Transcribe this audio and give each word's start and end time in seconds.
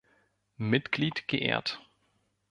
Mitglied 0.57 1.27
geehrt. 1.27 1.79